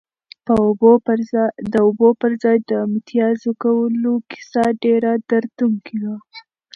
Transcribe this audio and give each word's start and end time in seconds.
د 0.47 0.47
اوبو 1.85 2.09
پر 2.21 2.31
ځای 2.43 2.57
د 2.69 2.71
متیازو 2.91 3.51
کولو 3.63 4.13
کیسه 4.31 4.63
ډېره 4.83 5.11
دردونکې 5.29 5.95
وه. 6.03 6.15